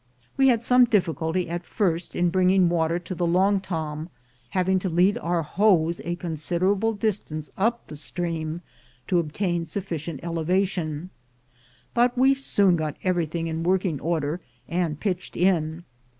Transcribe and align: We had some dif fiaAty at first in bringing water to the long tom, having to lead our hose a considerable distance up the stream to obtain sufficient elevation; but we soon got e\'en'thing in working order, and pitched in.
We 0.35 0.47
had 0.47 0.63
some 0.63 0.85
dif 0.85 1.05
fiaAty 1.05 1.47
at 1.47 1.63
first 1.63 2.15
in 2.15 2.31
bringing 2.31 2.69
water 2.69 2.97
to 2.97 3.13
the 3.13 3.27
long 3.27 3.59
tom, 3.61 4.09
having 4.49 4.79
to 4.79 4.89
lead 4.89 5.19
our 5.19 5.43
hose 5.43 6.01
a 6.03 6.15
considerable 6.15 6.93
distance 6.93 7.51
up 7.55 7.85
the 7.85 7.95
stream 7.95 8.61
to 9.05 9.19
obtain 9.19 9.67
sufficient 9.67 10.19
elevation; 10.23 11.11
but 11.93 12.17
we 12.17 12.33
soon 12.33 12.77
got 12.77 12.97
e\'en'thing 13.05 13.45
in 13.45 13.61
working 13.61 13.99
order, 14.01 14.39
and 14.67 14.99
pitched 14.99 15.37
in. 15.37 15.83